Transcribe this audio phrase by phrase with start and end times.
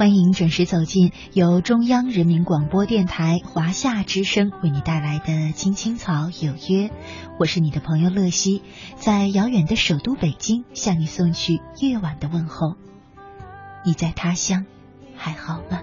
[0.00, 6.88] 欢迎准时走进由中央人民广播电台华夏之声为你带来的《青青草有约》，
[7.38, 8.62] 我是你的朋友乐西，
[8.96, 12.76] 在遥远的首都北京向你送去夜晚的问候。
[13.84, 14.64] 你在他乡
[15.16, 15.82] 还好吗？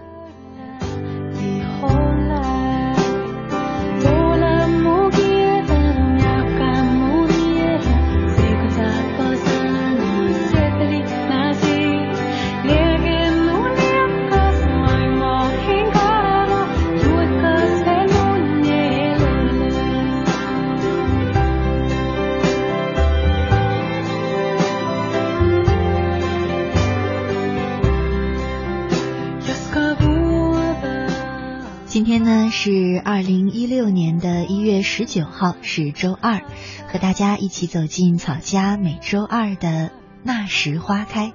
[32.17, 36.41] 今天呢是二零一六年的一月十九号，是周二，
[36.87, 39.91] 和大家一起走进草家每周二的
[40.23, 41.31] 那时花开。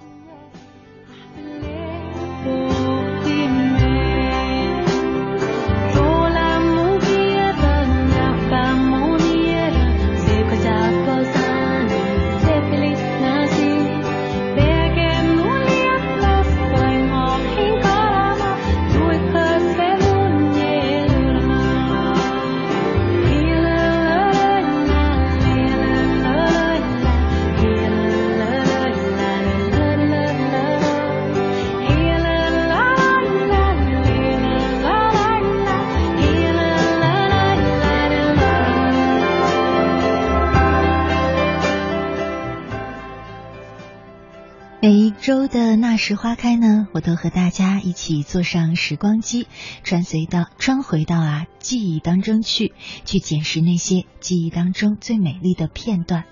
[46.13, 49.47] 时花开呢，我都和大家一起坐上时光机，
[49.83, 52.75] 穿随到穿回到啊记忆当中去，
[53.07, 56.25] 去捡拾那些记忆当中最美丽的片段。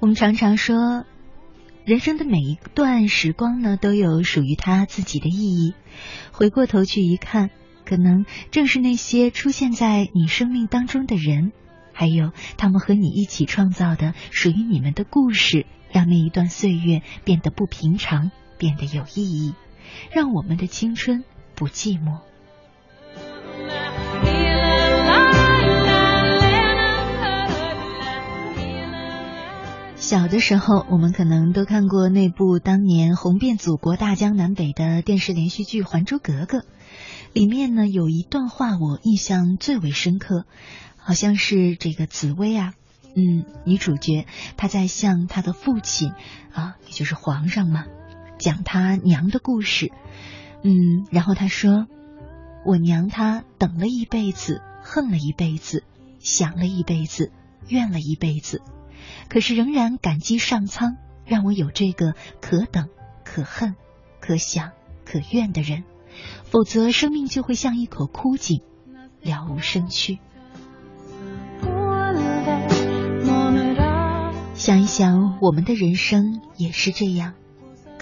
[0.00, 1.04] 我们常常说，
[1.84, 5.74] 人生的每一段时光呢，都有属于它自己的意义。
[6.32, 7.50] 回过头去一看，
[7.84, 11.52] 可能正是那些出现在你生命当中的人，
[11.92, 15.64] 还有他们和你一起创造的属于你们的故事。
[15.92, 19.54] 让那一段岁月变得不平常，变得有意义，
[20.12, 22.20] 让我们的青春不寂寞。
[29.96, 36.58] 小的时候，我们可能都看过那部当年红遍祖国大江南北的电视连续剧《还珠格格》，
[37.32, 40.44] 里面呢有一段话我印象最为深刻，
[40.98, 42.74] 好像是这个紫薇啊。
[43.16, 44.26] 嗯，女主角
[44.58, 46.12] 她在向她的父亲
[46.52, 47.86] 啊，也就是皇上嘛，
[48.38, 49.92] 讲他娘的故事。
[50.62, 51.86] 嗯，然后他说
[52.64, 55.84] ：“我娘她等了一辈子，恨了一辈子，
[56.20, 57.30] 想了一辈子，
[57.68, 58.62] 怨了一辈子，
[59.28, 60.96] 可是仍然感激上苍，
[61.26, 62.88] 让我有这个可等、
[63.24, 63.74] 可恨、
[64.20, 64.72] 可想、
[65.04, 65.84] 可怨的人，
[66.44, 68.62] 否则生命就会像一口枯井，
[69.20, 70.18] 了无生趣。”
[74.54, 77.34] 想一想，我们的人生也是这样。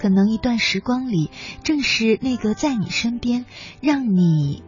[0.03, 1.31] 可能一段时光里，
[1.63, 3.45] 正是那个在你身边，
[3.79, 4.61] 让你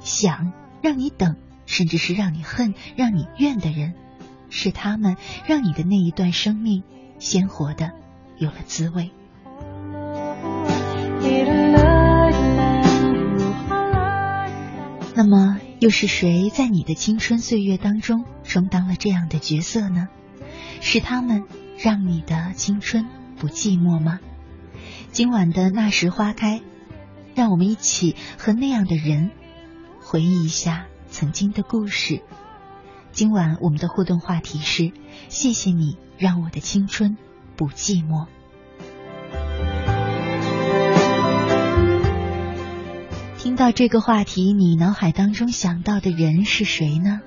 [0.00, 1.36] 想、让你等，
[1.66, 3.92] 甚至是让你恨、让你怨的人，
[4.48, 6.84] 是他们让你的那一段生命
[7.18, 7.90] 鲜活的
[8.38, 9.10] 有了滋味。
[15.14, 20.08] 那么，又是谁在你的青春岁月当中充当了这样的角色呢？
[20.80, 21.44] 是他们
[21.76, 23.06] 让你的青春
[23.36, 24.18] 不寂寞吗？
[25.12, 26.62] 今晚的那时花开，
[27.34, 29.32] 让我们一起和那样的人
[30.00, 32.22] 回忆一下曾经的故事。
[33.10, 34.92] 今晚我们的互动话题是：
[35.28, 37.16] 谢谢你让我的青春
[37.56, 38.28] 不寂寞。
[43.36, 47.20] 听到这个话题，你脑海当中想到的人是谁呢？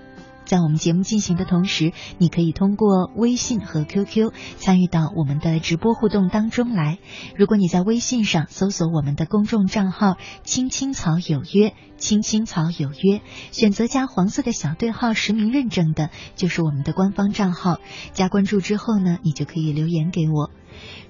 [0.46, 7.00] 在我们节目进行的同时，你可以通过微信和 QQ 参与到我们的直播互动当中来。
[7.36, 17.78] 如果你在微信上搜索我们的公众账号“青青草有约”，“青青草有约”，选择加黄色的小对号实名认证的，就是我们的官方账号。
[18.12, 20.52] 加关注之后呢，你就可以留言给我。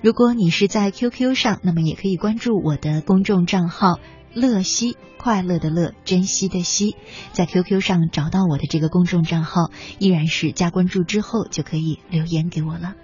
[0.02, 4.00] 如果你是在 QQ 上，那么也可以关注我的公众账号。
[4.34, 6.96] 乐西，快乐的乐，珍惜的惜，
[7.32, 9.70] 在 QQ 上找到我的这个公众账号，
[10.00, 12.96] 依然是加关注之后就可以留言给我了。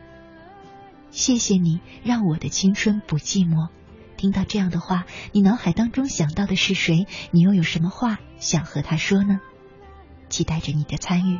[1.12, 3.70] 谢谢你，让我的青春不寂寞。
[4.18, 7.08] 听到这样的话，你脑海当中想到的是谁？
[7.32, 9.40] 你又有什么话想和他说呢？
[10.30, 11.40] 期待着你的参与。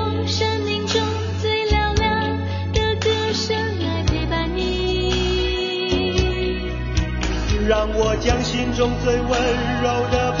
[7.71, 9.31] 让我将心中最温
[9.81, 10.40] 柔的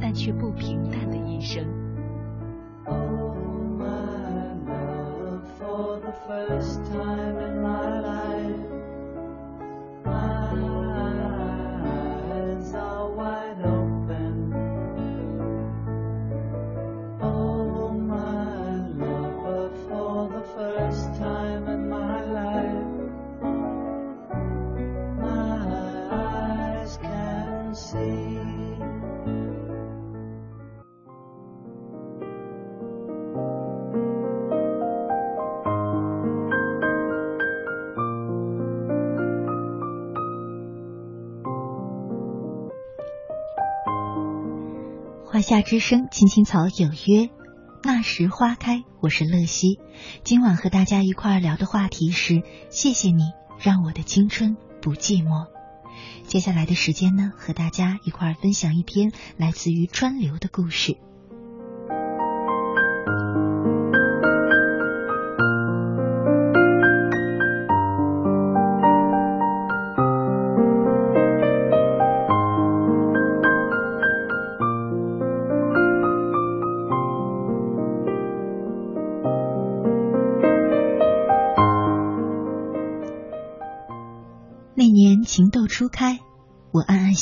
[0.00, 1.64] 但却不平淡的一生。
[2.86, 3.34] Oh,
[3.78, 6.93] my love, for the first time
[45.44, 47.28] 夏之声，青青草有约，
[47.82, 48.82] 那时花开。
[49.02, 49.78] 我是乐西，
[50.24, 53.24] 今晚和大家一块儿聊的话题是：谢谢你
[53.58, 55.46] 让我的青春不寂寞。
[56.26, 60.96] 接下来的时间呢，和大家一块儿分享一篇来自于川流的故事。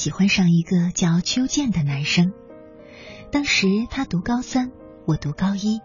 [0.03, 2.33] 喜欢上一个叫邱健的男生。
[3.31, 4.73] 当时他读高三，
[5.07, 5.79] 我读高一。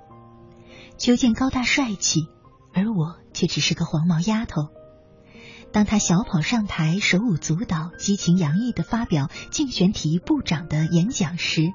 [0.98, 2.22] 邱健高大帅气，
[2.74, 4.70] 而我却只是个黄毛丫头。
[5.72, 11.72] 当他小跑上台，手舞足蹈、激情洋溢的发表竞选体育部长的演讲时，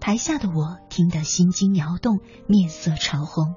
[0.00, 3.54] 台下的我听得心惊摇动，面色潮红。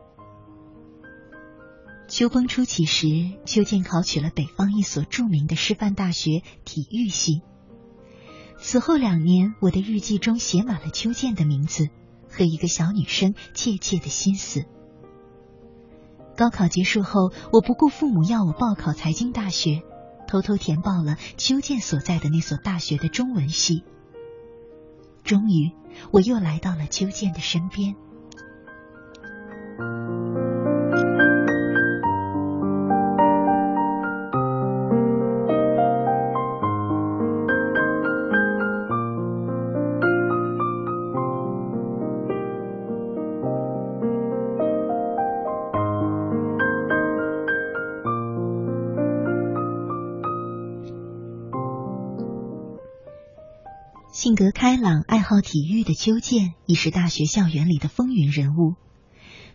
[2.07, 3.07] 秋风初起时，
[3.47, 7.41] 邱健考取了北方一所著名的师范大学体育系。
[8.65, 11.89] 此后两年，我的日记中写满了邱健的名字
[12.29, 14.63] 和一个小女生切切的心思。
[16.37, 19.83] 高考结束后，我不顾父母要我报考财经大学，
[20.29, 23.83] 偷偷填报了邱健所在的那所大学的中文系。
[25.25, 25.73] 终于，
[26.11, 27.95] 我又来到了邱健的身边。
[55.43, 58.75] 体育的邱健已是大学校园里的风云人物。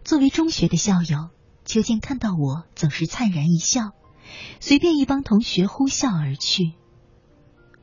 [0.04, 1.30] 作为中学的校友，
[1.64, 3.92] 邱健看到我总是灿然一笑，
[4.61, 6.75] 随便一帮同学呼啸而去。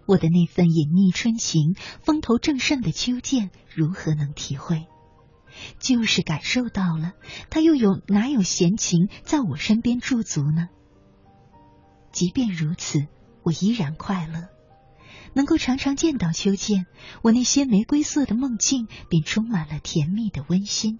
[0.05, 4.85] 我的那份隐匿春情、风头正盛的邱健如何能体会？
[5.79, 7.13] 就是感受到了，
[7.49, 10.69] 他又有哪有闲情在我身边驻足呢？
[12.11, 13.07] 即便如此，
[13.41, 14.49] 我依然快乐。
[15.35, 16.85] 能够常常见到邱健，
[17.21, 20.97] 我那些玫瑰色的梦境便充满了甜蜜的温馨。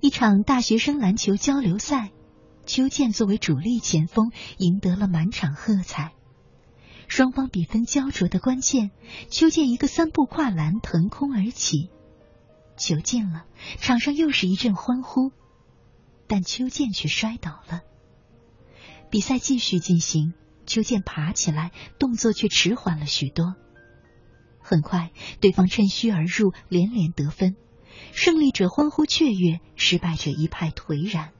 [0.00, 2.12] 一场大学生篮球交流赛，
[2.64, 6.12] 邱健作为主力前锋赢得了满场喝彩。
[7.08, 8.92] 双方比分焦灼的关键，
[9.28, 11.90] 邱健一个三步跨栏腾空而起，
[12.76, 13.46] 球进了，
[13.78, 15.32] 场上又是一阵欢呼，
[16.28, 17.80] 但邱健却摔倒了。
[19.10, 20.34] 比赛继续进行。
[20.66, 23.54] 邱健爬起来，动作却迟缓了许多。
[24.58, 27.56] 很快，对方趁虚而入，连连得分。
[28.12, 31.30] 胜利者欢呼雀跃，失败者一派颓然。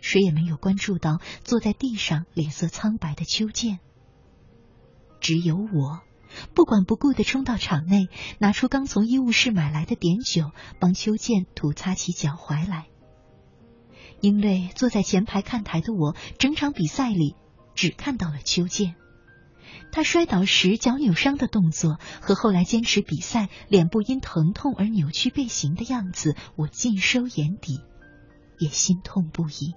[0.00, 3.80] 谁也没有关注到坐在地上、脸色苍白的邱健。
[5.20, 6.00] 只有我，
[6.54, 12.86] 不管不顾的冲到场内，拿出刚从医务室买来的碘酒，帮邱健涂擦起脚踝来。
[14.20, 17.34] 因为坐在前排看台的我，整场比赛里。
[17.76, 18.96] 只看到了秋健，
[19.92, 27.80] 他摔倒时脚扭伤的动作和后来坚持比赛、脸部因疼痛而扭曲变形的样子，我尽收眼底，
[28.58, 29.74] 也心痛不已。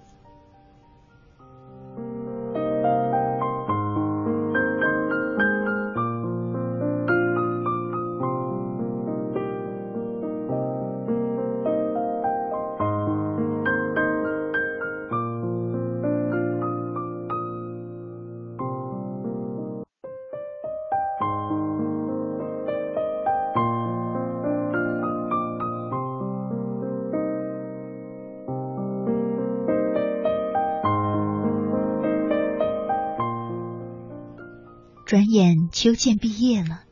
[35.80, 36.84] 眼邱健毕业了，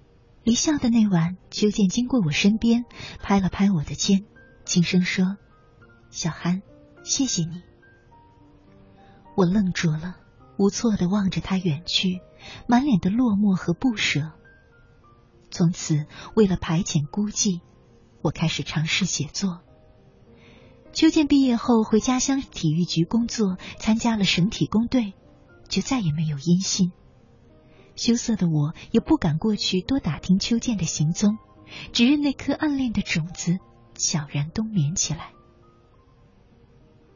[0.44, 2.86] 离校的那晚，邱健经过我身边，
[3.22, 4.24] 拍了拍我的肩，
[4.64, 5.36] 轻声说
[6.08, 6.62] ：“小韩，
[7.04, 7.60] 谢谢你。”
[9.36, 10.16] 我愣住了，
[10.56, 12.22] 无措的望着他远去，
[12.66, 14.32] 满脸的落寞和不舍。
[15.50, 17.60] 从此，为了排遣孤寂，
[18.22, 19.60] 我开始尝试写作。
[20.94, 25.12] 邱健毕业后回家乡体育局工作，参加了省体工队，
[25.68, 26.90] 就再也没有音信。
[27.98, 31.36] 羞涩的我也不敢过去多打听邱健的行踪，
[31.92, 33.58] 只认那颗暗恋的种子
[33.96, 35.32] 悄然冬眠起来。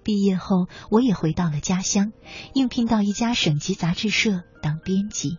[0.02, 2.12] 毕业后，我也回到了家乡，
[2.52, 5.38] 应聘到一家省级杂志社当编辑。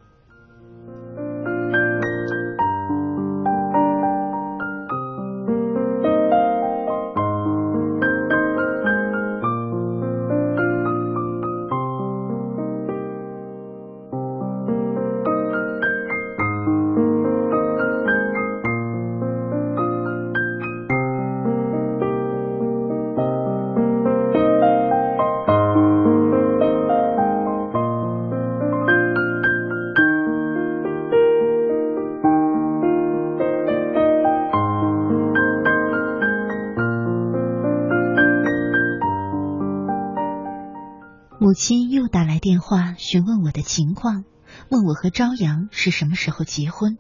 [42.74, 44.24] 话询问我的情况，
[44.68, 46.98] 问我和朝阳是什么时候结婚。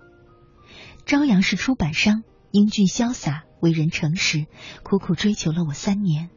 [1.08, 4.46] 朝阳是出版商，英俊潇洒，为人诚实，
[4.84, 6.30] 苦苦追求了我三年。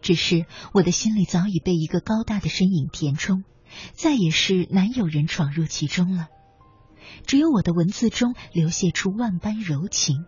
[0.00, 3.44] 只是我的心里早已被一个高大的身影填充，
[3.92, 6.28] 再也是难有人闯入其中了。
[7.26, 10.24] 只有我的文字中流泻出万般柔情。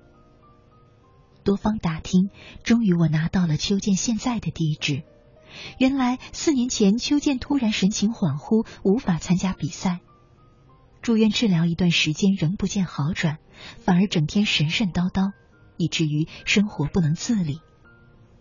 [1.44, 2.28] 多方打听，
[2.62, 5.02] 终于我拿到了邱建现在的地址。
[5.78, 10.00] 原来四年前，邱建突然神情恍惚，无法参加比赛，
[11.02, 13.38] 住院治疗一段时间，仍不见好转，
[13.80, 15.32] 反而整天神神叨叨，
[15.76, 17.60] 以至于生活不能自理。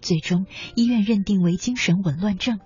[0.01, 0.45] 最终，
[0.75, 2.59] 医院认定为精神紊乱症，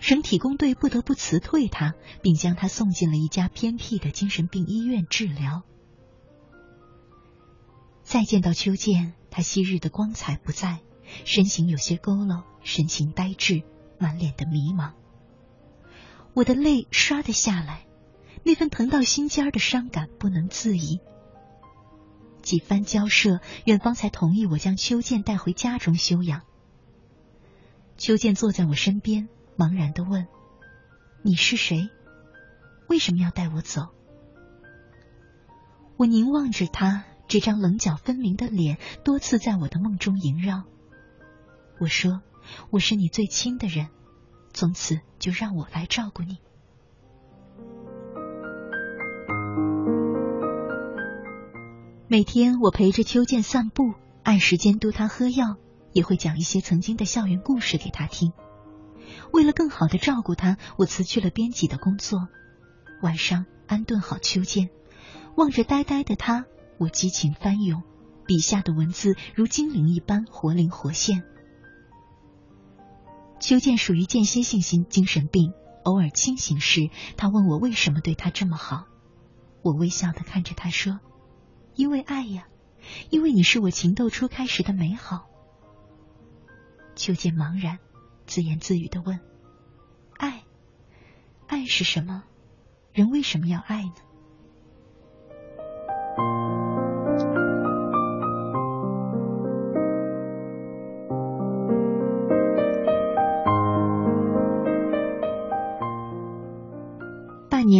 [0.00, 5.62] 省体工队不得不辞退他，并将他送进了一家偏僻的精神病医院治疗。
[8.02, 10.80] 再见到邱建，他昔日的光彩不在，
[11.24, 13.62] 身形有些佝偻，神情呆滞。
[14.04, 14.92] 满脸的迷茫，
[16.34, 17.86] 我的泪唰的下来，
[18.42, 21.00] 那份疼到心尖的伤感不能自已。
[22.42, 26.42] 几番交涉，院方才同意我将邱建带回家中休养。
[27.96, 30.26] 邱建坐在我身边，茫然的问
[31.24, 31.88] ：“你是谁？
[32.90, 33.88] 为什么要带我走？”
[35.96, 40.64] 我凝望着他这张棱角分明的脸，多次在我的梦中萦绕。
[41.80, 42.20] 我说。
[42.70, 43.88] 我是你最亲的人，
[44.52, 46.38] 从此就让我来照顾你。
[52.06, 55.56] 每天我陪着邱建散步，按时监督他喝药，
[55.92, 58.32] 也会讲一些曾经的校园故事给他听。
[59.32, 62.28] 为了更好的照顾他，我辞去了编辑的工作。
[63.02, 64.70] 晚上安顿好邱建，
[65.36, 66.44] 望着呆呆的他，
[66.78, 67.82] 我激情翻涌，
[68.26, 71.24] 笔下的文字如精灵一般活灵活现。
[73.44, 75.52] 修建属于间歇性心精神病，
[75.82, 78.86] 偶尔清醒时，他问我为什么对他这么好。
[79.60, 80.98] 我微笑的看着他说
[81.76, 82.48] ：“因为爱呀，
[83.10, 85.26] 因为你是我情窦初开时的美好。”
[86.96, 87.80] 邱建茫然，
[88.24, 89.20] 自言自语的问
[90.16, 90.44] ：“爱，
[91.46, 92.24] 爱是什么？
[92.94, 93.92] 人为什么要爱呢？”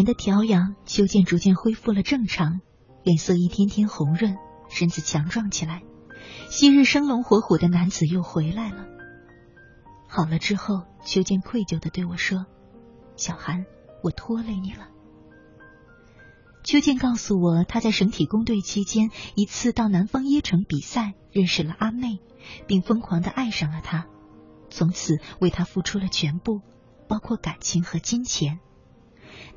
[0.05, 2.61] 的调养，邱健逐渐恢复了正常，
[3.03, 4.37] 脸色一天天红润，
[4.69, 5.83] 身子强壮起来。
[6.49, 8.87] 昔日生龙活虎的男子又回来了。
[10.07, 12.47] 好了之后，邱健愧疚的对我说
[13.17, 13.67] ：“小韩，
[14.03, 14.89] 我拖累你了。”
[16.65, 22.21] 邱健告诉我，他在省体工队期间，一次到南方椰城比赛，认识了阿妹，
[22.67, 24.07] 并疯狂的爱上了她，
[24.71, 26.63] 从此为她付出了全部，
[27.07, 28.61] 包括感情和金钱。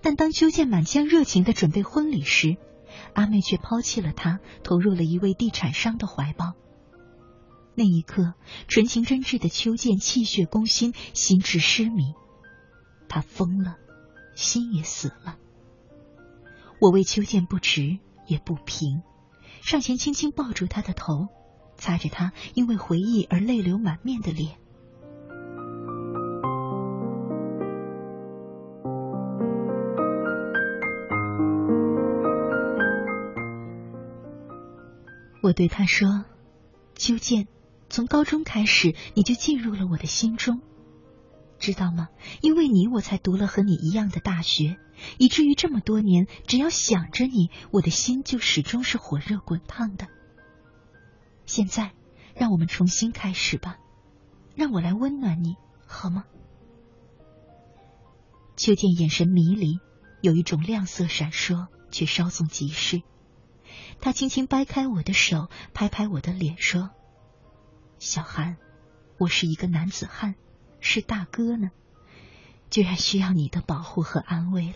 [0.07, 2.55] 但当邱建满腔热情的准备婚礼时，
[3.13, 6.53] 阿妹却抛弃了他，投入了一位地产商的怀抱。
[7.75, 8.33] 那一刻，
[8.69, 12.13] 纯情真挚的邱建气血攻心，心智失迷，
[13.09, 13.75] 他疯了，
[14.33, 15.37] 心也死了。
[16.79, 19.01] 我为邱建不值也不平，
[19.61, 21.27] 上前轻轻抱住他的头，
[21.75, 24.57] 擦着他因为回忆而泪流满面的脸。
[35.47, 36.25] 我对他说
[36.95, 37.47] ：“邱建，
[37.89, 40.61] 从高中开始你就进入了我的心中，
[41.57, 42.09] 知道吗？
[42.41, 44.77] 因为你，我才读了和你一样的大学，
[45.17, 50.09] 以至于这么多年，只要想着你，我的心就始终是火热滚烫的。
[51.45, 51.93] 现在，
[52.35, 53.77] 让我们重新开始吧，
[54.53, 55.55] 让我来温暖你，
[55.85, 56.25] 好吗？”
[58.57, 59.79] 邱建眼神迷离，
[60.19, 63.01] 有一种亮色闪烁，却稍纵即逝。
[63.99, 66.91] 他轻轻掰开我的手，拍拍我的脸，说
[67.99, 68.57] ：“小韩，
[69.17, 70.35] 我是一个男子汉，
[70.79, 71.71] 是大哥呢，
[72.69, 74.75] 居然需要你的保护和安慰了。”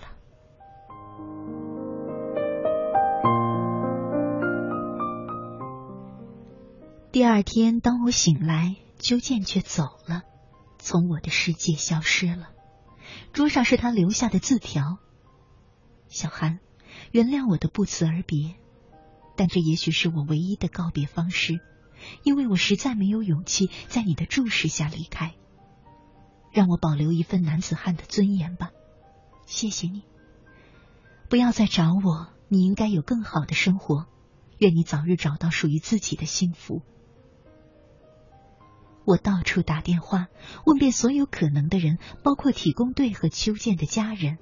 [7.12, 10.24] 第二天，当我醒来，邱建却走了，
[10.80, 12.50] 从我的世界消失了。
[13.34, 14.98] 桌上是他留下的字条
[16.08, 16.60] ：“小韩，
[17.12, 18.56] 原谅我的不辞而别。”
[19.42, 21.62] 但这也许是我唯一的告别方式，
[22.22, 25.34] 因为我实在没有勇气在你的注视下离开。
[26.52, 28.70] 让我保留一份男子汉的尊严吧，
[29.48, 30.04] 谢谢你。
[31.28, 34.06] 不要再找我，你应该有更好的生活。
[34.60, 36.84] 愿你早日找到属于自己的幸福。
[39.06, 40.28] 我到处打电话，
[40.68, 44.38] 问遍所有可能的人，包括体工队和邱建的家人。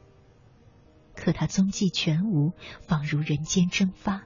[1.16, 2.52] 可他踪迹全无，
[2.86, 4.26] 仿如人间蒸发。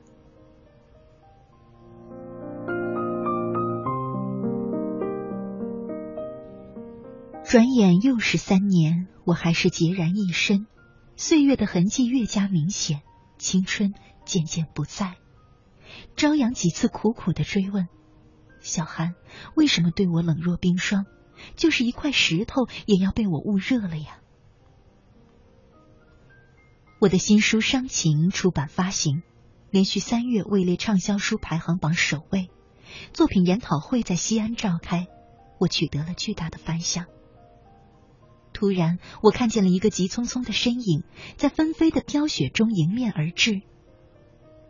[7.53, 10.65] 转眼又是三年，我还是孑然一身，
[11.15, 13.03] 岁月的痕迹越加明显，
[13.37, 13.93] 青春
[14.25, 15.17] 渐渐不在。
[16.15, 17.87] 朝阳几次苦苦的追问
[18.59, 19.13] ：“小韩，
[19.55, 21.05] 为什么对我冷若冰霜？
[21.55, 24.17] 就是一块石头也要被我捂热了呀？”
[26.97, 29.21] 我的新书《伤情》出版发行，
[29.69, 32.49] 连续三月位列畅销书排行榜首位。
[33.13, 35.05] 作品研讨会在西安召开，
[35.59, 37.05] 我取得了巨大的反响。
[38.53, 41.03] 突然，我看见了一个急匆匆的身影，
[41.35, 43.61] 在纷飞的飘雪中迎面而至。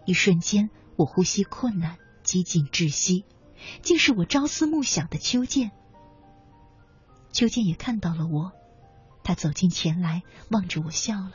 [0.06, 3.26] 一瞬间，我呼吸困难，几近窒息，
[3.82, 5.72] 竟是我朝思暮想的秋剑。
[7.32, 8.52] 秋剑也看到了我，
[9.24, 11.34] 他走近前来，望着我笑了，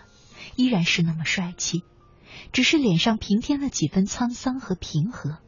[0.56, 1.82] 依然是那么帅气，
[2.52, 5.38] 只是脸上平添了几分沧桑和平和。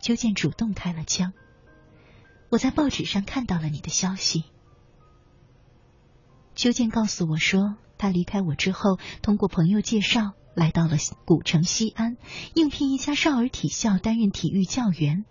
[0.00, 1.32] 秋剑主动开了枪
[2.50, 4.44] ：“我在报纸上看到了你的消息。”
[6.54, 12.16] 邱健告诉我说，他离开我之后，通过朋友介绍来到了古城西安，
[12.54, 15.24] 应聘一家少儿体校担任体育教员。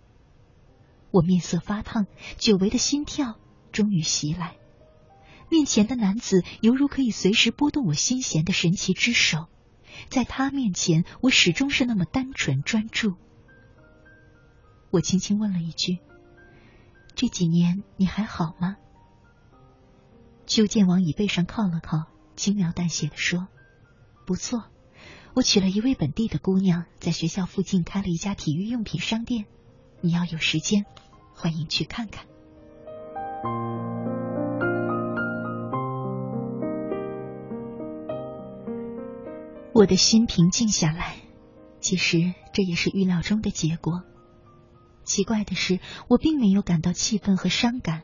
[1.11, 2.07] 我面色发烫，
[2.37, 3.39] 久违的心跳
[3.71, 4.57] 终于袭来。
[5.49, 9.47] 面前的男子犹如可以随时拨动我心弦的神奇之手，
[10.09, 13.15] 在他面前，我始终是那么单纯专注。
[14.89, 15.99] 我轻轻问了一句
[17.15, 18.75] ：“这几年你还好吗？”
[20.45, 23.47] 邱建往椅背上靠了靠，轻描淡写的说
[24.27, 24.65] ：“不错，
[25.33, 29.45] 我娶了一位本地的姑娘，在学校附近开了一家体育用品商店。
[30.01, 30.85] 你要有时间，
[31.33, 32.25] 欢迎去看看。”
[39.73, 41.15] 我的心平静下来，
[41.79, 44.03] 其实这也是预料中的结果。
[45.03, 48.03] 奇怪的是，我并没有感到气愤和伤感，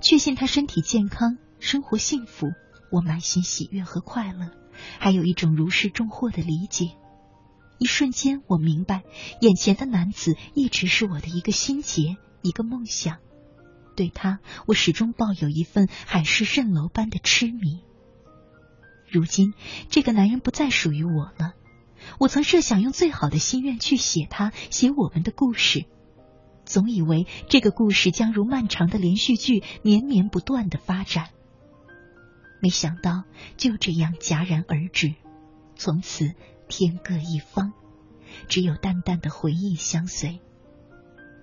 [0.00, 1.38] 确信他身体健康。
[1.58, 2.48] 生活幸福，
[2.90, 4.50] 我满心喜悦和快乐，
[4.98, 6.90] 还有一种如释重负的理解。
[7.78, 9.02] 一瞬间，我明白，
[9.40, 13.18] 眼前的男子一直是我的一个心结，一个梦想。
[13.94, 17.80] 对他，我始终抱有一份海市蜃楼般的痴迷。
[19.10, 19.54] 如今，
[19.88, 21.54] 这个男人不再属于我了。
[22.18, 25.86] 我曾设想用最好的心愿去写他，写我们的故事。
[26.64, 31.30] 总以为这个故事将如漫长的连续剧，绵绵不断的发展。
[32.60, 33.24] 没想到
[33.56, 35.14] 就这样戛然而止，
[35.76, 36.34] 从此
[36.68, 37.72] 天各一方，
[38.48, 40.40] 只有淡淡的回忆相随。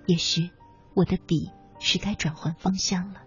[0.06, 0.50] 也许
[0.94, 1.50] 我的笔
[1.80, 3.22] 是该转换方向了。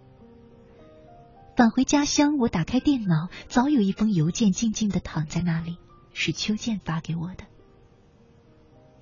[1.56, 5.78] 返回家乡，我打开电脑，早有一封邮件静静的躺在那里，
[6.14, 7.46] 是秋剑发给我的。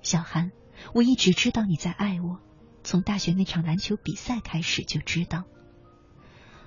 [0.00, 0.52] 小韩，
[0.94, 2.40] 我一直知道你在爱我，
[2.82, 5.44] 从大学那场篮球比赛开始就知道。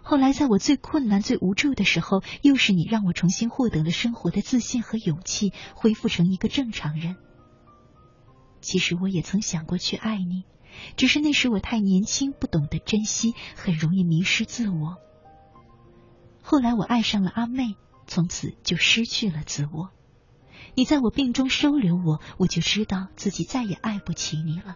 [0.10, 7.16] 后来，在我最困难、最无助的时候，又是你让我重新获得了生活的自信和勇气，恢复成一个正常人。
[8.60, 10.46] 其实我也曾想过去爱你，
[10.98, 14.98] 只是那时我太年轻，不懂得珍惜，很容易迷失自我。
[16.42, 17.76] 后来我爱上了阿妹，
[18.08, 19.92] 从此就失去了自我。
[20.74, 24.76] 你在我病中收留我，我就知道自己再也爱不起你了。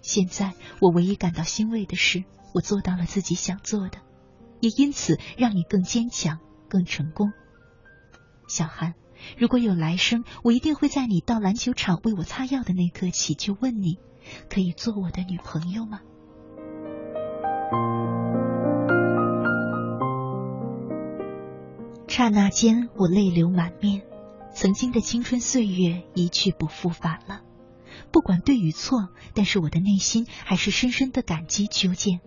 [0.00, 2.22] 现在我唯一感到欣慰的是，
[2.54, 3.98] 我做到了自己想做的。
[4.62, 7.32] 也因此让你更坚强、更成功，
[8.46, 8.94] 小韩。
[9.36, 13.98] 如果有来生，我一定会在你到篮球场为我擦药的那刻起，就问你，
[14.48, 16.00] 可以做我的女朋友吗？
[22.06, 24.02] 刹那间，我泪流满面，
[24.54, 27.42] 曾经的青春岁月一去不复返了。
[28.12, 32.20] 不管对与错，但是我的内心还是深深的感激秋剑。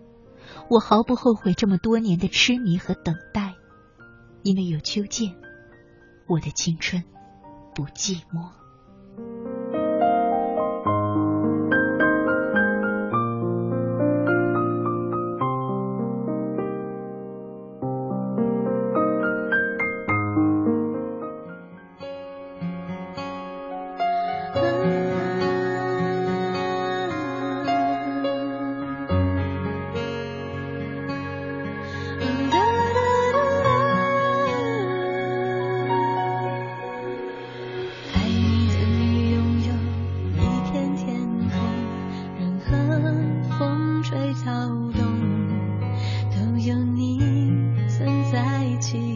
[0.68, 3.54] 我毫不后悔这么多年的痴迷和等待，
[4.42, 5.32] 因为有秋剑，
[6.26, 7.02] 我的青春
[7.74, 8.50] 不寂寞。
[48.76, 49.15] 一起。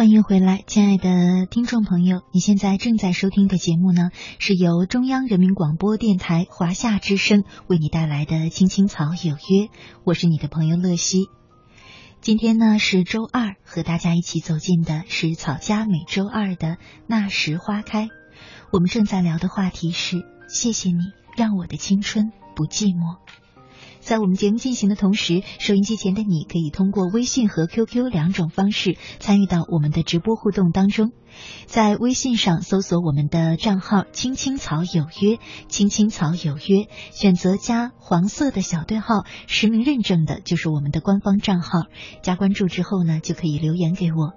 [0.00, 4.08] 欢迎回来，亲爱的听众朋友，你现在正在收听的节目呢，
[4.38, 9.66] 是由中央人民广播电台华夏之声为你带来的《青青草有约》，
[10.04, 11.28] 我是你的朋友乐西。
[12.22, 18.08] 今天呢是周二，和大家一起走进的是草家每周二的那时花开。
[18.72, 23.18] 我们正在聊的话题是：谢谢你让我的青春不寂寞。
[24.00, 31.12] 在我们节目进行的同时，收音机前的你可以通过微信和 QQ 两种方式参与到我们的直播互动当中。
[31.66, 41.82] 在微信上搜索我们的账号“青青草有约”，“青青草有约”，选择加黄色的小对号，实名认证的就是我们的官方账号。
[42.22, 44.32] 加关注之后呢，就可以留言给我。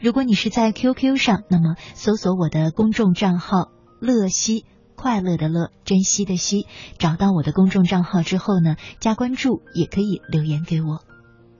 [0.00, 3.68] 如果你是在 QQ 上，那么搜索我的公众账号
[4.00, 4.64] “乐西”。
[4.98, 6.66] 快乐的乐，珍惜的惜，
[6.98, 11.04] 找到我的公众账号之后呢，加关注也可以留言给我，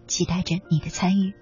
[0.09, 1.33] 期待着你的参与。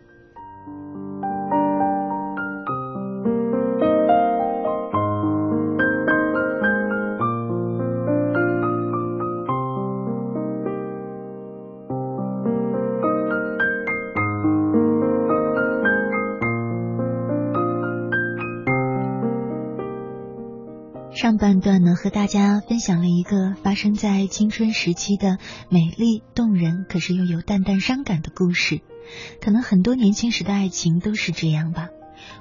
[21.37, 25.37] 上半段呢，和大家分享了一个发生在青春时期的
[25.69, 28.81] 美丽动人，可是又有淡淡伤感的故事。
[29.43, 31.91] 可能很多年轻时的爱情都是这样吧。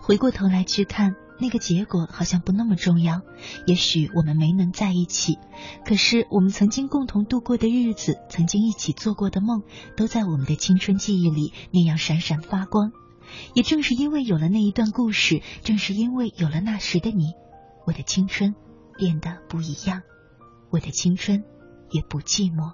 [0.02, 3.20] 回过头来去看，那个结果好像不那么重要。
[3.68, 5.40] 也许我们没能在一起，
[5.86, 9.64] 可是我们曾经共同度过的日子，曾经一起做过的梦，
[9.98, 12.94] 都在我们的青春记忆里那样闪闪发光。
[13.56, 17.34] 也正是因为有了那一段故事，正是因为有了那时的你，
[17.86, 18.56] 我的青春。
[18.98, 20.02] 变得不一样，
[20.70, 21.44] 我的青春
[21.92, 22.74] 也不寂寞。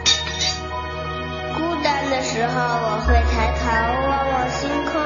[1.81, 3.65] 孤单的时候，我会抬头
[4.07, 5.01] 望望星空，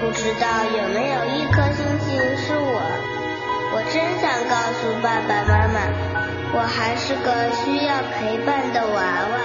[0.00, 2.82] 不知道有没有一颗星星是我。
[3.72, 5.78] 我真想告诉爸爸妈妈，
[6.52, 8.98] 我还是个需要陪伴的娃
[9.30, 9.38] 娃。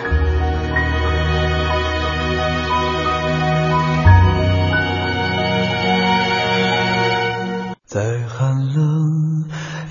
[7.86, 9.46] 再寒冷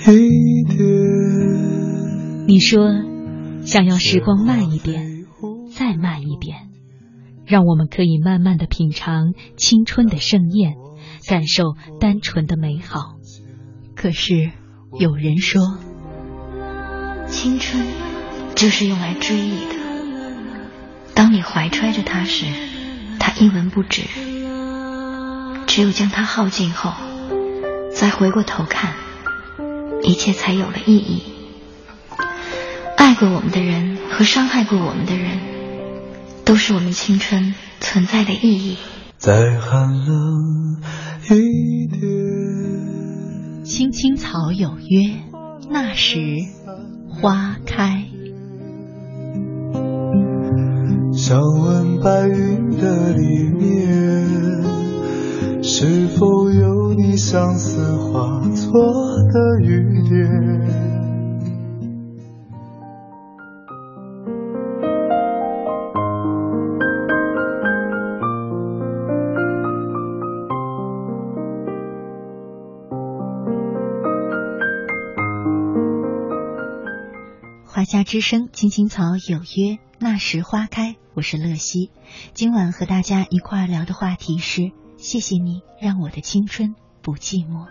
[0.09, 0.78] 一点。
[2.49, 2.91] 你说
[3.64, 5.07] 想要时光慢一点，
[5.76, 6.19] 再慢一点，
[7.51, 10.74] 让我们可以慢慢的品尝青春的盛宴，
[11.26, 13.16] 感受单纯的美好。
[13.96, 14.53] 可是
[14.96, 15.61] 有人说，
[17.26, 17.84] 青春
[18.55, 19.74] 就是用来追忆的。
[21.12, 22.46] 当你怀揣着它时，
[23.18, 24.03] 它一文不值。
[25.66, 26.92] 只有将它耗尽后，
[27.92, 28.94] 再回过头看，
[30.05, 31.24] 一切才有了意义。
[32.96, 35.36] 爱过我们的人和伤害过我们的人，
[36.51, 38.76] 都是我们青春存在的意义。
[39.18, 40.80] 再寒冷
[41.30, 42.01] 一点。
[43.62, 45.14] 青青草有约，
[45.70, 46.18] 那时
[47.09, 48.05] 花开。
[51.12, 54.26] 想问白云的里面，
[55.62, 58.72] 是否有你相思化作
[59.30, 60.79] 的雨点？
[78.11, 80.96] 之声，青青草有约，那时花开。
[81.14, 81.92] 我是乐西，
[82.34, 87.68] 今晚和大家一块儿聊的话题是：谢谢你让我的青春不寂寞。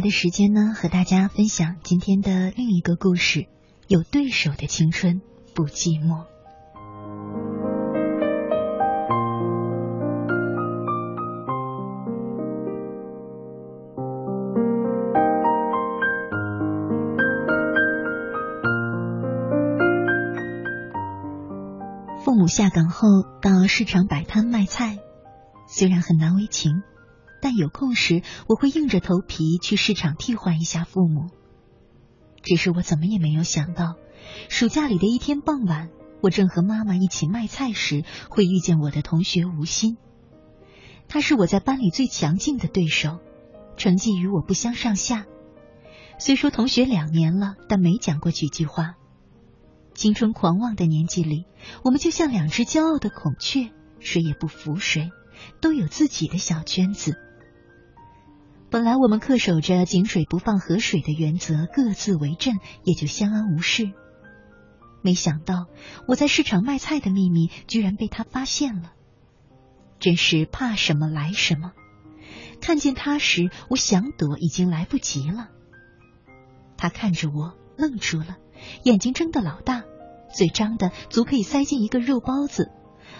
[0.00, 3.46] 的时间呢，和大家分享今天的另一个故事：
[3.88, 5.20] 有对手的青春
[5.54, 6.26] 不寂寞。
[22.22, 23.08] 父母下岗后
[23.42, 24.98] 到市场摆摊卖菜，
[25.66, 26.82] 虽然很难为情，
[27.40, 31.30] 但有空时我会硬着头皮去市场替换一下父母。
[32.42, 33.96] 只是我怎么也没有想到，
[34.48, 35.90] 暑假里的一天傍晚，
[36.22, 39.96] 我正和妈妈一起卖菜时，会遇见我的同学吴昕。
[41.08, 43.18] 他是我在班里最强劲的对手，
[43.76, 45.26] 成绩与我不相上下。
[46.18, 48.94] 虽说同学两年了，但没讲过几句话。
[49.92, 51.46] 青春狂妄的年纪里，
[51.84, 55.10] 我们就像两只骄傲的孔雀，谁也不服谁，
[55.60, 57.16] 都有自己的小圈子。
[58.70, 63.90] 本来我们恪守着井水不犯河水的原则，各自为阵，也就相安无事。
[65.02, 65.66] 没想到
[66.06, 68.92] 我在市场卖菜的秘密居然被他发现了，
[69.98, 71.72] 真是怕什么来什么。
[72.60, 75.48] 看见他时，我想躲已经来不及了。
[76.76, 78.36] 他看着我，愣住了，
[78.84, 79.82] 眼睛睁得老大，
[80.32, 82.70] 嘴张的足可以塞进一个肉包子。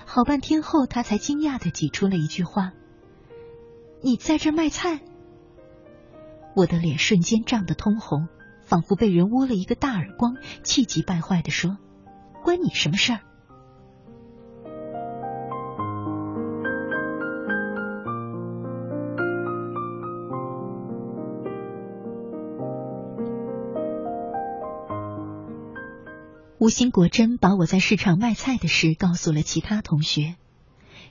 [0.06, 2.72] 好半天后，他才惊讶的挤出了一句话
[4.00, 5.00] ：“你在这卖菜？”
[6.54, 8.28] 我的脸瞬间涨得通红，
[8.62, 11.78] 仿佛被人窝了一个大耳光，气急败坏的说
[12.44, 13.20] ：“关你什么事儿？”
[26.58, 30.36] 吴昕果真把我在市场卖菜的事告诉了其他同学。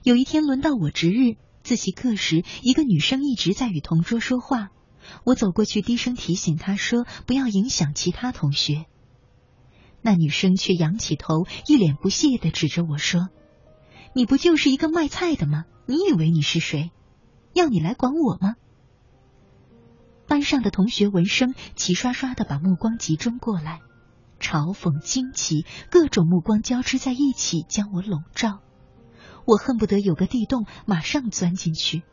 [0.03, 4.69] 有一天轮到我值日，自习课时，一个女生一直在与同桌说话。
[5.23, 8.85] 我走过去，低声提醒她说：“不要影响其他同学。”
[10.01, 13.27] 那女生却仰起头，一脸不屑的指着我说
[14.15, 15.65] ：“你不就是一个卖菜的吗？
[15.85, 16.91] 你以为你是谁？
[17.53, 18.55] 要你来管我吗？”
[20.27, 23.81] 班上的同学闻声，齐刷刷的把目光集中过来，
[24.39, 28.59] 嘲讽、惊奇，各种目光交织在一起，将我笼罩。
[29.45, 32.03] 我恨不得有个地洞，马上钻进去。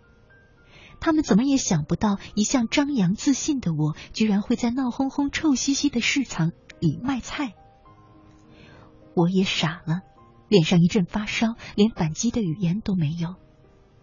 [1.01, 7.55] 他们怎么也想不到，一向张扬自信的我，居然会在闹哄哄、臭兮兮的市场里卖菜。
[9.15, 10.01] 我也傻了，
[10.49, 13.37] 脸上一阵发烧，连反击的语言都没有，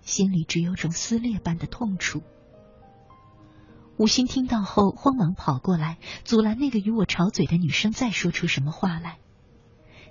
[0.01, 2.23] 心里只有种撕裂般的痛楚。
[3.97, 9.19] 吴昕听到后，慌忙跑过来，阻拦那个与我吵嘴的女生再说出什么话来，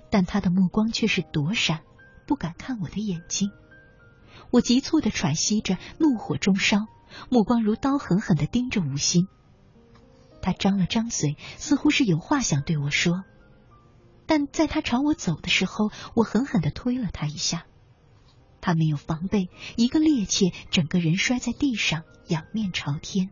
[0.09, 1.81] 但她的目光却是躲闪，
[2.25, 3.51] 不敢看我的眼睛。
[4.53, 6.85] 我急促的喘息着，怒火中烧，
[7.31, 9.27] 目光如刀狠狠的盯着吴昕。
[10.43, 13.23] 他张了张嘴，似乎是有话想对我说，
[14.27, 17.65] 但在他朝我走的时候，我狠狠的推了他一下。
[18.61, 23.31] 他没有防备，一个趔趄，整个人摔在地上，仰面朝天。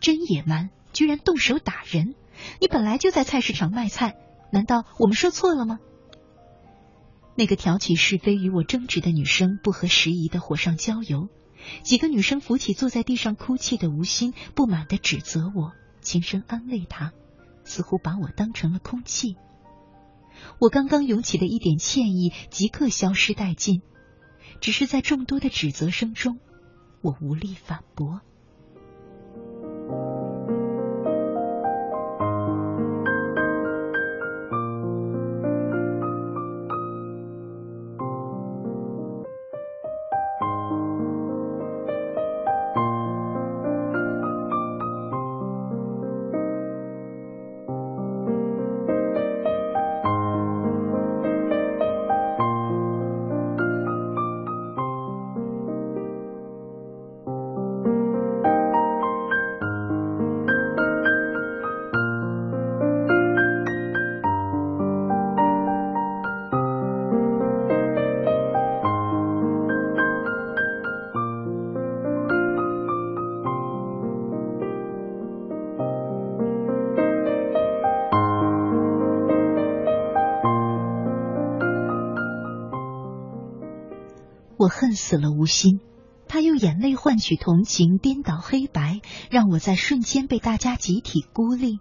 [0.00, 2.14] 真野蛮，居然动手打人！
[2.60, 4.14] 你本来就在菜市场卖菜，
[4.52, 5.80] 难道我们说错了吗？
[7.36, 11.28] 那个挑起是非与我争执的女生不合时宜的火上浇油，
[11.82, 17.12] 几个女生扶起坐在地上哭泣的吴昕，不满的指责我，轻声安慰她，
[17.64, 19.36] 似乎把我当成了空气。
[20.60, 23.82] 我刚刚涌起的一点歉意即刻消失殆尽，
[24.60, 26.38] 只是在众多的指责声中，
[27.02, 28.20] 我无力反驳。
[84.76, 85.78] 恨死了吴昕，
[86.26, 91.78] 他用眼泪换取同情，颠倒黑白，让我在瞬间被大家集体孤立。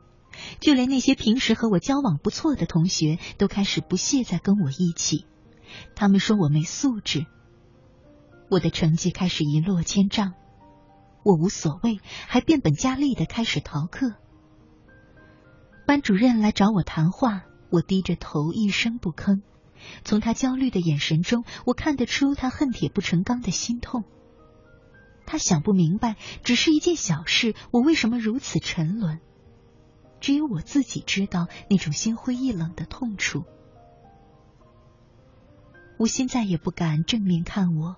[0.60, 5.26] 就连那些平时和我交往不错的同学，都开始不屑再跟我一起。
[5.96, 7.26] 他们说我没素质。
[8.52, 10.34] 我的成绩开始一落千丈，
[11.24, 14.14] 我无所谓，还变本加厉的开始逃课。
[15.88, 17.42] 班主任来找我谈话，
[17.72, 19.42] 我低着头一声不吭。
[20.04, 24.04] 从他焦虑的眼神中，我看得出他恨铁不成钢的心痛。
[25.26, 29.20] 他想不明白，只是一件小事，我为什么如此沉沦？
[30.20, 33.44] 只有我自己知道那种心灰意冷的痛楚。
[35.98, 37.96] 吴昕再也不敢正面看我，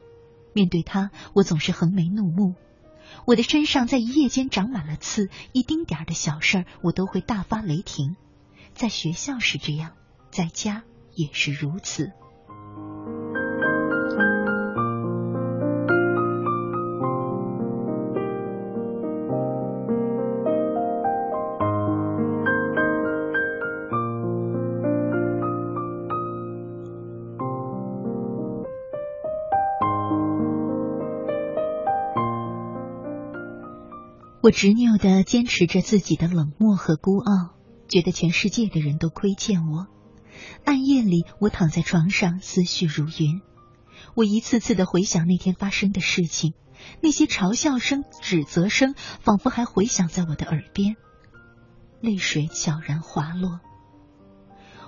[0.53, 2.55] 面对他，我总是横眉怒目。
[3.25, 8.15] 我的身上在一夜间长满了刺，一丁点的小事儿我都会大发雷霆。
[8.73, 9.93] 在学校是这样，
[10.31, 10.83] 在家
[11.16, 12.11] 也是如此。
[34.41, 37.55] 我执拗的坚持着自己的冷漠和孤傲，
[37.88, 39.88] 觉得全世界的人都亏欠我。
[40.63, 43.41] 暗夜里，我躺在床上，思绪如云。
[44.15, 46.53] 我一次次的回想那天发生的事情，
[47.01, 50.95] 那些嘲笑声、指责声，仿佛还回响在我的耳边。
[52.01, 53.59] 泪水悄然滑落。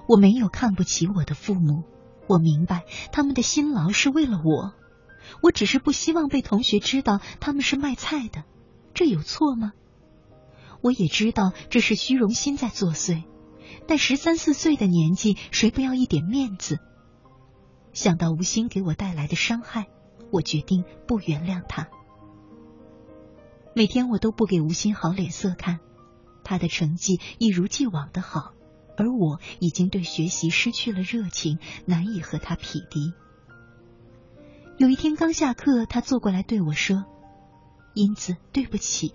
[0.07, 1.83] 我没有看不起我的父母，
[2.27, 4.73] 我明白他们的辛劳是为了我。
[5.41, 8.43] 我只是不希望被同学知道他们是卖菜的。
[8.93, 9.73] 这有错吗？
[10.81, 13.23] 我也知道这是虚荣心在作祟，
[13.87, 16.79] 但十三四岁的年纪，谁不要一点面子？
[17.93, 19.87] 想到吴昕给我带来的伤害，
[20.31, 21.87] 我决定不原谅他。
[23.73, 25.79] 每天我都不给吴昕好脸色看，
[26.43, 28.53] 他的成绩一如既往的好，
[28.97, 33.13] 而我已经对学习失去了热情，难以和他匹敌。
[34.77, 37.05] 有一天刚下课，他坐过来对我说。
[37.95, 39.13] 英子，对不起，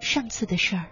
[0.00, 0.90] 上次的事儿。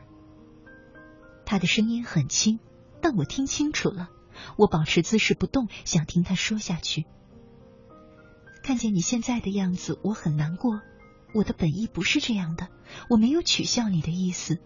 [1.45, 2.61] 他的声音很轻，
[3.03, 4.09] 但我听清楚了。
[4.57, 7.05] 我保持姿势不动，想听他说下去。
[8.63, 10.81] 看见你现在的样子，我很难过。
[11.35, 12.69] 我的本意不是这样的，
[13.11, 14.59] 我没有取笑你的意思。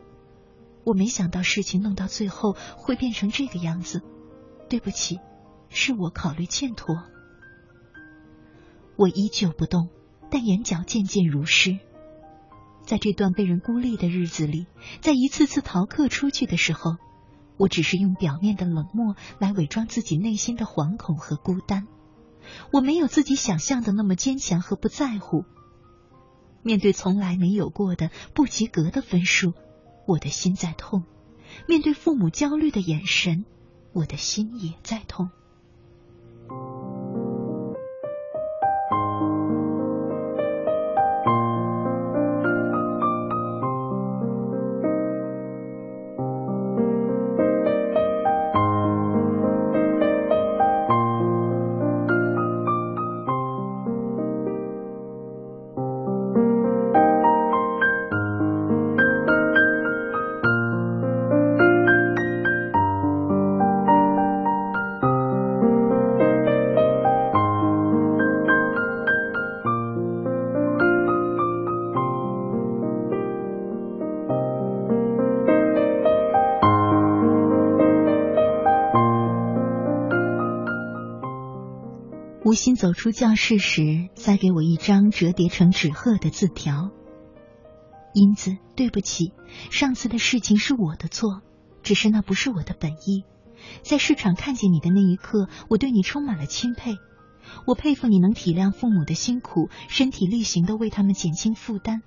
[0.85, 4.03] 我没想到事情弄到最后会变成这个样子，
[4.69, 5.19] 对不起，
[5.69, 7.03] 是我考虑欠妥。
[8.97, 9.89] 我依旧不动，
[10.31, 11.79] 但眼角渐渐如湿。
[12.85, 14.67] 在这段被人孤立的日子里，
[15.01, 16.97] 在一次次逃课出去的时候，
[17.57, 21.87] 我只是用表面的冷漠来伪装自己内心的惶恐和孤单。
[22.73, 25.45] 我没有自己想象的那么坚强和不在乎。
[26.63, 29.53] 面对从来没有过的不及格的分数，
[30.07, 31.03] 我的心在痛；
[31.69, 33.45] 面对父母焦虑的眼神，
[33.93, 35.31] 我的心也在痛。
[82.57, 86.91] 新走出教室时，塞给我一张折叠成纸鹤的字条。
[88.15, 89.33] 英子，对不起，
[89.71, 91.43] 上次的事情是我的错，
[91.83, 93.25] 只是那不是我的本意。
[93.83, 96.97] 在市场看见你的那一刻，我对你充满了钦佩。
[97.67, 102.03] 我佩服你能体谅父母的辛苦，身体力行的为他们减轻负担。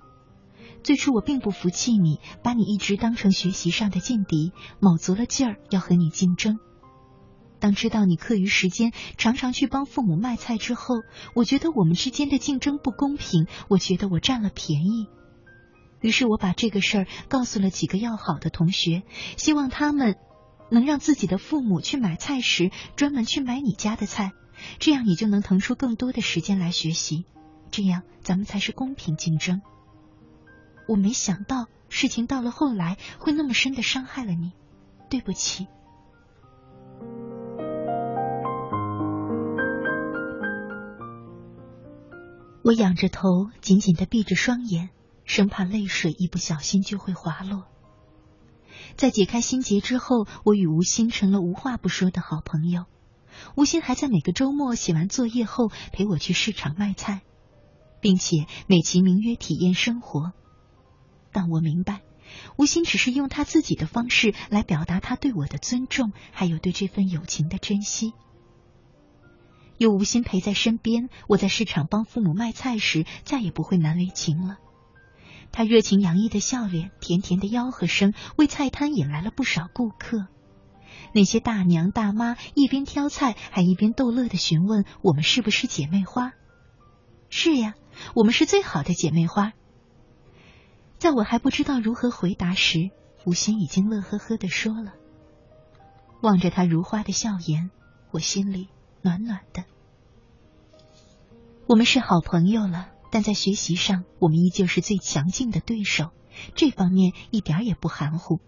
[0.82, 6.58] 最初我并不服气你，把你一直当成学习上的劲敌，卯足了劲儿要和你竞争。
[7.60, 10.96] 当知道你课余时间常常去帮父母卖菜之后，
[11.34, 15.06] 我觉得我们之间的竞争不公平，我觉得我占了便宜。
[16.00, 19.02] 于是我把这个事儿告诉了几个要好的同学，
[19.36, 20.16] 希望他们
[20.70, 24.32] 能让自己的父母去买菜时专门去买你家的菜，
[24.78, 27.26] 这样你就能腾出更多的时间来学习，
[27.70, 29.60] 这样咱们才是公平竞争。
[30.88, 34.52] 我没想到事情到了后来会那么深的伤害了你，
[35.10, 35.66] 对不起。
[42.62, 44.90] 我仰着头，紧紧的闭着双眼，
[45.24, 47.64] 生怕泪水一不小心就会滑落。
[48.96, 52.84] 在解开心结之后，我与吴昕成了无话不说的好朋友。
[53.56, 57.22] 吴昕还在每个周末写完作业后陪我去市场卖菜，
[58.02, 60.32] 并且美其名曰体验生活。
[61.32, 62.02] 但我明白，
[62.58, 68.12] 吴昕只是用他自己的方式来表达他对我的尊重，还有对这份友情的珍惜。
[69.80, 74.58] 有吴昕陪在身边，我在市场帮父母卖菜时再也不会难为情了。
[75.52, 80.26] 他热情洋溢的笑脸，甜甜的吆喝声，为菜摊引来了不少顾客。
[81.14, 86.32] 那些大娘大妈一边挑菜还一边逗乐的询问我们是不是姐妹花。
[87.30, 87.72] 是呀，
[88.14, 89.54] 我们是最好的姐妹花。
[90.98, 92.90] 在我还不知道如何回答时，
[93.24, 94.92] 吴昕已经乐呵呵的说了。
[96.20, 97.70] 望着他如花的笑颜，
[98.10, 98.68] 我心里
[99.02, 99.64] 暖暖的。
[101.66, 106.10] 我们是好朋友了，但在学习上，我们依旧是最强劲的对手，
[106.54, 108.40] 这方面一点也不含糊。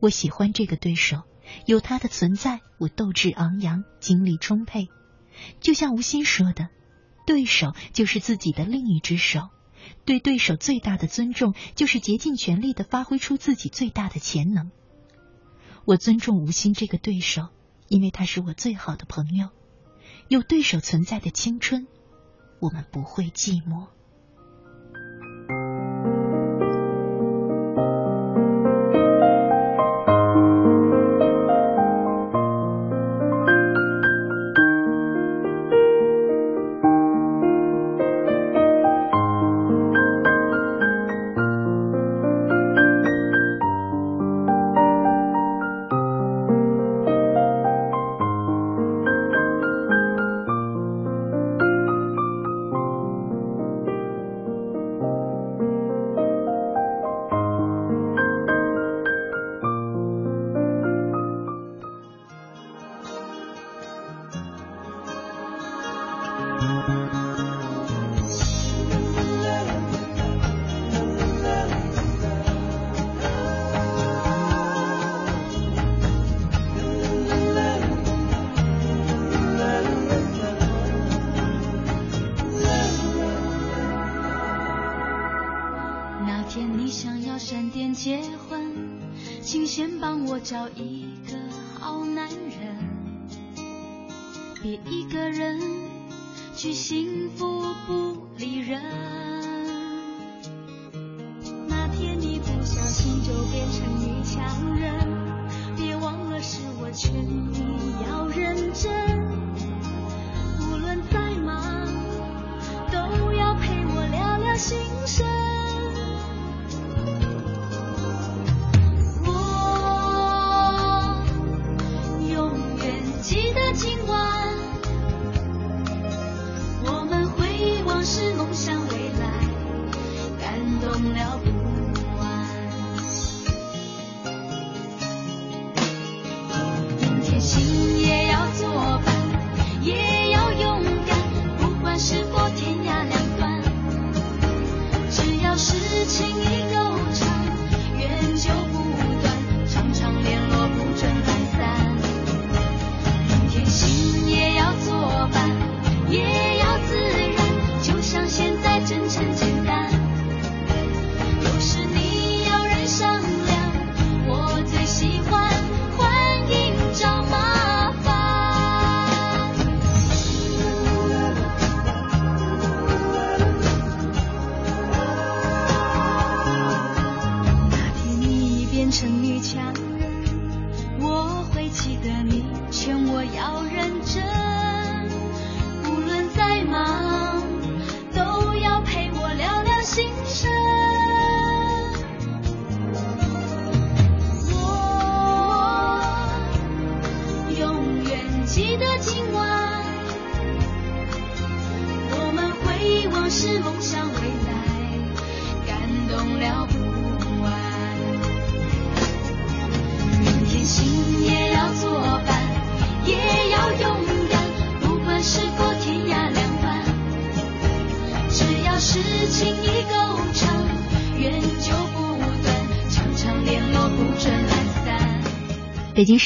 [0.00, 1.22] 我喜欢这个对手，
[1.66, 4.88] 有他的存在，我斗志昂扬，精力充沛。
[5.60, 6.68] 就像吴昕说的，
[7.26, 9.48] 对手就是自己的另一只手。
[10.04, 14.70] 对对手最大的尊重，就是竭尽全力的发挥出自己最大的潜能。
[15.84, 17.48] 我尊重吴昕这个对手，
[17.88, 19.48] 因为他是我最好的朋友。
[20.28, 21.86] 有对手存在的青春，
[22.60, 23.86] 我们不会寂寞。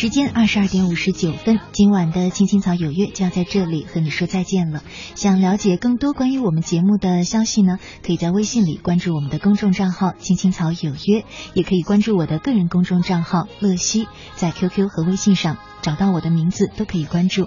[0.03, 4.83] 时间二十二点五十九分，今晚的《青青草有约》就要在这里和你说再见了。
[5.15, 11.25] 想了解更多关于我们节目的消息呢，可以在微信里关注我们的公众账号“青青草有约”，
[11.55, 17.47] 也可以关注我的个人公众账号“乐西”，在 QQ 和微信上找到我的名字都可以关注。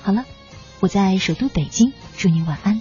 [0.00, 0.24] 好了，
[0.78, 2.80] 我在首都北京，祝你晚安。